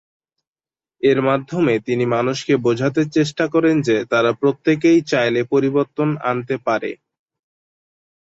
এর 1.03 1.19
মাধ্যমে 1.21 1.73
তিনি 1.79 2.05
মানুষকে 2.07 2.53
বোঝাতে 2.57 3.01
চেষ্টা 3.15 3.45
করেন 3.47 3.75
যে 3.81 3.95
তারা 4.09 4.31
প্রত্যেকেই 4.33 4.99
চাইলে 5.03 5.41
পরিবর্তন 5.53 6.09
আনতে 6.23 6.55
পারে। 6.65 6.91